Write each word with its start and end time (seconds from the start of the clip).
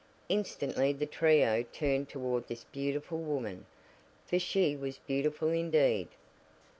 Instantly 0.29 0.91
the 0.93 1.05
trio 1.05 1.61
turned 1.71 2.09
toward 2.09 2.47
this 2.47 2.63
beautiful 2.63 3.19
woman, 3.19 3.67
for 4.25 4.39
she 4.39 4.75
was 4.75 4.97
beautiful 4.97 5.49
indeed. 5.49 6.07